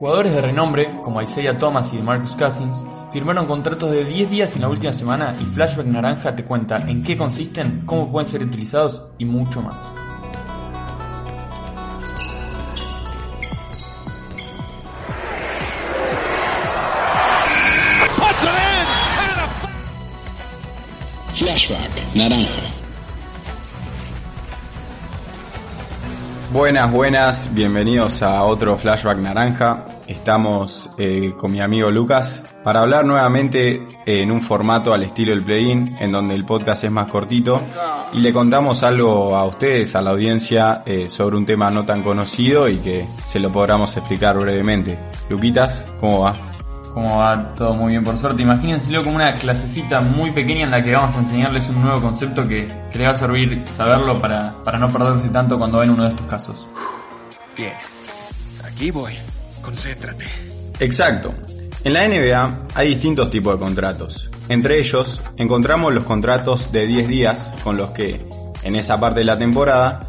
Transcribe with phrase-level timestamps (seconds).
[0.00, 4.62] Jugadores de renombre, como Isaiah Thomas y Marcus Cousins, firmaron contratos de 10 días en
[4.62, 9.02] la última semana y Flashback Naranja te cuenta en qué consisten, cómo pueden ser utilizados
[9.18, 9.92] y mucho más.
[21.28, 22.79] Flashback Naranja.
[26.52, 29.86] Buenas, buenas, bienvenidos a otro Flashback Naranja.
[30.08, 35.44] Estamos eh, con mi amigo Lucas para hablar nuevamente en un formato al estilo del
[35.44, 37.60] play-in, en donde el podcast es más cortito
[38.14, 42.02] y le contamos algo a ustedes, a la audiencia, eh, sobre un tema no tan
[42.02, 44.98] conocido y que se lo podamos explicar brevemente.
[45.28, 46.34] Luquitas, ¿cómo va?
[46.92, 47.54] ¿Cómo va?
[47.54, 48.42] Todo muy bien, por suerte.
[48.42, 52.46] Imagínenselo como una clasecita muy pequeña en la que vamos a enseñarles un nuevo concepto
[52.46, 56.04] que, que les va a servir saberlo para, para no perderse tanto cuando ven uno
[56.04, 56.68] de estos casos.
[57.56, 57.72] Bien,
[58.64, 59.12] aquí voy.
[59.62, 60.24] Concéntrate.
[60.80, 61.34] Exacto.
[61.84, 64.28] En la NBA hay distintos tipos de contratos.
[64.48, 68.18] Entre ellos encontramos los contratos de 10 días con los que,
[68.64, 70.00] en esa parte de la temporada,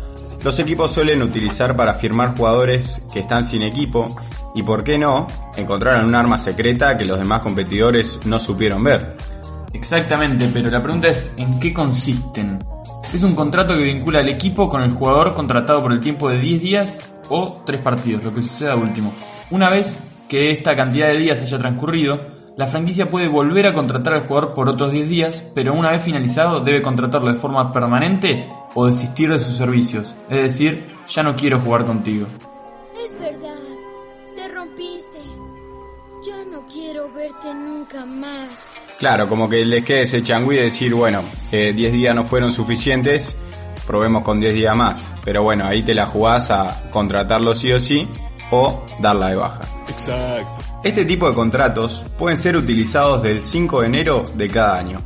[0.43, 4.15] los equipos suelen utilizar para firmar jugadores que están sin equipo
[4.55, 9.15] y, por qué no, encontraron un arma secreta que los demás competidores no supieron ver.
[9.73, 12.59] Exactamente, pero la pregunta es ¿en qué consisten?
[13.13, 16.39] Es un contrato que vincula al equipo con el jugador contratado por el tiempo de
[16.39, 19.13] 10 días o 3 partidos, lo que suceda último.
[19.49, 24.13] Una vez que esta cantidad de días haya transcurrido, la franquicia puede volver a contratar
[24.13, 28.49] al jugador por otros 10 días, pero una vez finalizado debe contratarlo de forma permanente
[28.75, 30.15] o desistir de sus servicios.
[30.29, 32.27] Es decir, ya no quiero jugar contigo.
[33.03, 33.50] Es verdad,
[34.71, 35.19] rompiste.
[36.25, 38.73] Ya no quiero verte nunca más.
[38.99, 42.51] Claro, como que les quede ese changüí de decir, bueno, eh, 10 días no fueron
[42.51, 43.35] suficientes,
[43.87, 45.09] probemos con 10 días más.
[45.25, 48.07] Pero bueno, ahí te la jugás a contratarlo sí o sí
[48.51, 49.61] o darla de baja.
[49.89, 50.63] Exacto.
[50.83, 54.99] Este tipo de contratos pueden ser utilizados del 5 de enero de cada año.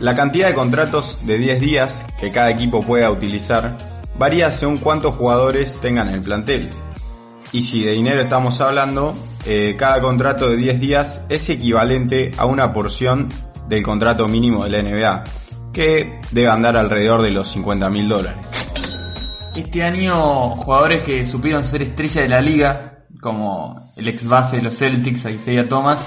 [0.00, 3.76] La cantidad de contratos de 10 días que cada equipo pueda utilizar
[4.16, 6.70] varía según cuántos jugadores tengan en el plantel.
[7.52, 9.14] Y si de dinero estamos hablando,
[9.46, 13.28] eh, cada contrato de 10 días es equivalente a una porción
[13.68, 15.24] del contrato mínimo de la NBA,
[15.72, 18.46] que debe andar alrededor de los 50 mil dólares.
[19.56, 24.62] Este año, jugadores que supieron ser estrella de la liga, como el ex base de
[24.62, 26.06] los Celtics, Isaiah Thomas,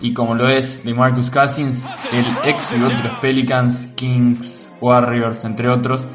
[0.00, 5.68] y como lo es de Marcus Cousins, el ex de otros Pelicans, Kings, Warriors, entre
[5.68, 6.06] otros,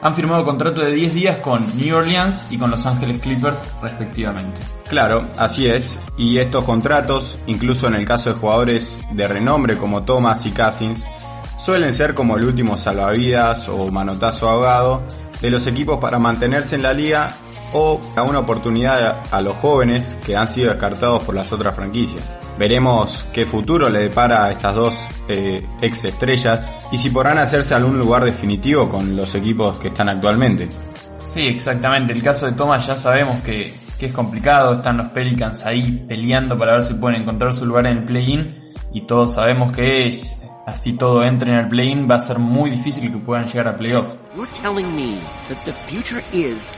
[0.00, 4.60] han firmado contrato de 10 días con New Orleans y con Los Ángeles Clippers respectivamente.
[4.88, 10.02] Claro, así es, y estos contratos, incluso en el caso de jugadores de renombre como
[10.02, 11.06] Thomas y Cousins,
[11.64, 15.02] suelen ser como el último salvavidas o manotazo ahogado
[15.40, 17.28] de los equipos para mantenerse en la liga
[17.72, 22.38] o a una oportunidad a los jóvenes que han sido descartados por las otras franquicias.
[22.58, 27.74] Veremos qué futuro le depara a estas dos eh, ex estrellas y si podrán hacerse
[27.74, 30.68] algún lugar definitivo con los equipos que están actualmente.
[31.18, 32.12] Sí, exactamente.
[32.12, 34.74] El caso de Thomas ya sabemos que, que es complicado.
[34.74, 38.60] Están los Pelicans ahí peleando para ver si pueden encontrar su lugar en el play-in.
[38.92, 40.20] Y todos sabemos que
[40.66, 43.76] así todo entre en el play-in va a ser muy difícil que puedan llegar a
[43.76, 44.16] playoffs.
[44.36, 45.18] You're telling me
[45.48, 46.72] that the future is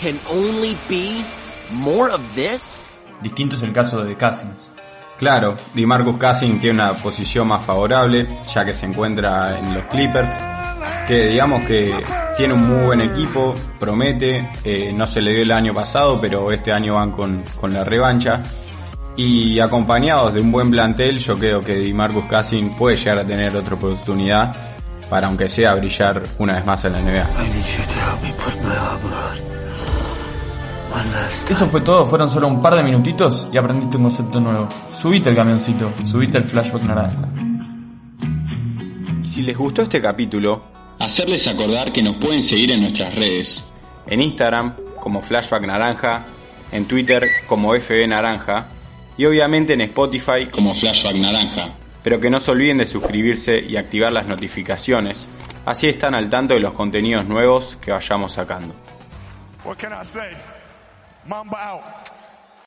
[0.00, 1.24] can only be
[1.70, 2.86] more of this?
[3.22, 4.70] Distinto es el caso de Cousins.
[5.18, 10.30] Claro, DeMarcus Cousins tiene una posición más favorable, ya que se encuentra en los Clippers,
[11.08, 11.94] que digamos que
[12.36, 16.52] tiene un muy buen equipo, promete, eh, no se le dio el año pasado, pero
[16.52, 18.42] este año van con, con la revancha.
[19.16, 23.56] Y acompañados de un buen plantel, yo creo que DeMarcus Cousins puede llegar a tener
[23.56, 24.54] otra oportunidad
[25.08, 27.30] para aunque sea brillar una vez más en la NBA.
[31.48, 34.68] Eso fue todo, fueron solo un par de minutitos y aprendiste un concepto nuevo.
[34.98, 37.28] Subite el camioncito, subite el flashback naranja.
[39.24, 43.72] Si les gustó este capítulo, Hacerles acordar que nos pueden seguir en nuestras redes.
[44.06, 46.24] en Instagram como Flashback Naranja,
[46.72, 48.68] en Twitter como FB Naranja
[49.16, 51.68] y obviamente en Spotify, Como Flashback Naranja.
[52.02, 55.28] pero que no se olviden de suscribirse y activar las notificaciones,
[55.64, 58.74] así están al tanto de los contenidos nuevos que vayamos sacando.
[59.64, 60.30] What can I say?
[61.26, 61.82] Mamba out.